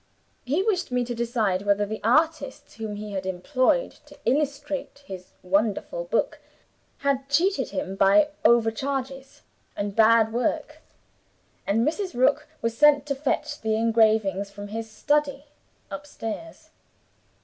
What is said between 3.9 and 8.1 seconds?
to illustrate his wonderful book had cheated him